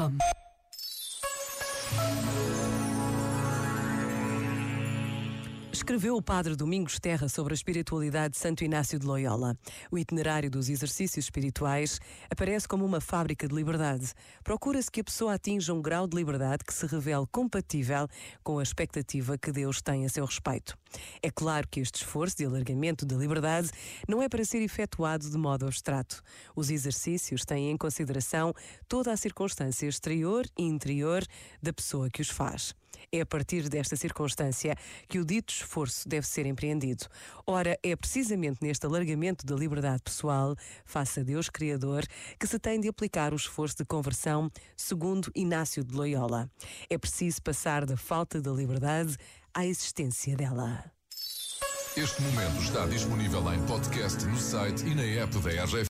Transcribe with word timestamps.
رقم 0.00 0.18
Escreveu 5.74 6.14
o 6.14 6.22
padre 6.22 6.54
Domingos 6.54 7.00
Terra 7.00 7.28
sobre 7.28 7.52
a 7.52 7.56
espiritualidade 7.56 8.34
de 8.34 8.38
Santo 8.38 8.62
Inácio 8.62 8.96
de 8.96 9.04
Loyola. 9.04 9.58
O 9.90 9.98
itinerário 9.98 10.48
dos 10.48 10.68
exercícios 10.68 11.24
espirituais 11.24 11.98
aparece 12.30 12.68
como 12.68 12.84
uma 12.84 13.00
fábrica 13.00 13.48
de 13.48 13.52
liberdade. 13.52 14.12
Procura-se 14.44 14.88
que 14.88 15.00
a 15.00 15.04
pessoa 15.04 15.34
atinja 15.34 15.74
um 15.74 15.82
grau 15.82 16.06
de 16.06 16.16
liberdade 16.16 16.62
que 16.64 16.72
se 16.72 16.86
revele 16.86 17.26
compatível 17.26 18.06
com 18.44 18.60
a 18.60 18.62
expectativa 18.62 19.36
que 19.36 19.50
Deus 19.50 19.82
tem 19.82 20.06
a 20.06 20.08
seu 20.08 20.24
respeito. 20.24 20.78
É 21.20 21.28
claro 21.28 21.66
que 21.66 21.80
este 21.80 21.96
esforço 21.96 22.36
de 22.36 22.44
alargamento 22.44 23.04
da 23.04 23.16
liberdade 23.16 23.68
não 24.08 24.22
é 24.22 24.28
para 24.28 24.44
ser 24.44 24.62
efetuado 24.62 25.28
de 25.28 25.36
modo 25.36 25.66
abstrato. 25.66 26.22
Os 26.54 26.70
exercícios 26.70 27.44
têm 27.44 27.72
em 27.72 27.76
consideração 27.76 28.54
toda 28.88 29.12
a 29.12 29.16
circunstância 29.16 29.88
exterior 29.88 30.46
e 30.56 30.62
interior 30.62 31.26
da 31.60 31.72
pessoa 31.72 32.08
que 32.08 32.22
os 32.22 32.30
faz. 32.30 32.76
É 33.12 33.20
a 33.20 33.26
partir 33.26 33.68
desta 33.68 33.96
circunstância 33.96 34.76
que 35.08 35.18
o 35.18 35.24
dito 35.24 35.52
esforço 35.64 36.08
deve 36.08 36.26
ser 36.26 36.46
empreendido. 36.46 37.06
Ora, 37.46 37.78
é 37.82 37.96
precisamente 37.96 38.58
neste 38.62 38.86
alargamento 38.86 39.44
da 39.44 39.54
liberdade 39.54 40.02
pessoal, 40.02 40.54
face 40.84 41.20
a 41.20 41.22
Deus 41.22 41.48
Criador, 41.48 42.04
que 42.38 42.46
se 42.46 42.58
tem 42.58 42.80
de 42.80 42.88
aplicar 42.88 43.32
o 43.32 43.36
esforço 43.36 43.78
de 43.78 43.84
conversão, 43.84 44.50
segundo 44.76 45.30
Inácio 45.34 45.82
de 45.82 45.94
Loyola. 45.94 46.50
É 46.88 46.98
preciso 46.98 47.42
passar 47.42 47.84
da 47.84 47.96
falta 47.96 48.40
da 48.40 48.52
liberdade 48.52 49.16
à 49.52 49.66
existência 49.66 50.36
dela. 50.36 50.84
Este 51.96 52.20
momento 52.22 52.60
está 52.60 52.86
disponível 52.86 53.54
em 53.54 53.62
podcast 53.66 54.24
no 54.26 54.36
site 54.36 54.84
e 54.84 54.96
na 54.96 55.04
app 55.04 55.38
da 55.38 55.50
RGF. 55.62 55.82